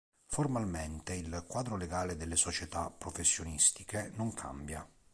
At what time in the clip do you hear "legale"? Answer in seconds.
1.77-2.15